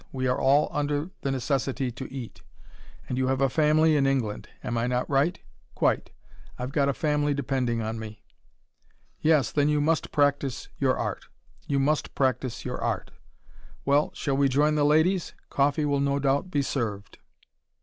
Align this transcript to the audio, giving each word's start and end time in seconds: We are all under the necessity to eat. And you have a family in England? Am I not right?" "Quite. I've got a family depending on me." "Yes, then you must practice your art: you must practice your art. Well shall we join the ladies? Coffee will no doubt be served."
We 0.11 0.25
are 0.25 0.39
all 0.41 0.67
under 0.71 1.11
the 1.21 1.29
necessity 1.29 1.91
to 1.91 2.11
eat. 2.11 2.41
And 3.07 3.19
you 3.19 3.27
have 3.27 3.39
a 3.39 3.49
family 3.49 3.95
in 3.95 4.07
England? 4.07 4.49
Am 4.63 4.75
I 4.75 4.87
not 4.87 5.07
right?" 5.07 5.39
"Quite. 5.75 6.09
I've 6.57 6.71
got 6.71 6.89
a 6.89 6.93
family 6.95 7.35
depending 7.35 7.83
on 7.83 7.99
me." 7.99 8.23
"Yes, 9.21 9.51
then 9.51 9.69
you 9.69 9.79
must 9.79 10.11
practice 10.11 10.69
your 10.79 10.97
art: 10.97 11.25
you 11.67 11.77
must 11.79 12.15
practice 12.15 12.65
your 12.65 12.81
art. 12.81 13.11
Well 13.85 14.09
shall 14.15 14.35
we 14.37 14.49
join 14.49 14.73
the 14.73 14.85
ladies? 14.85 15.35
Coffee 15.51 15.85
will 15.85 15.99
no 15.99 16.17
doubt 16.17 16.49
be 16.49 16.63
served." 16.63 17.19